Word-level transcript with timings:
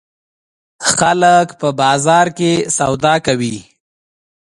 خلک 0.93 1.47
په 1.59 1.67
بازار 1.81 2.27
کې 2.37 2.51
سودا 2.77 3.13
کوي. 3.25 3.57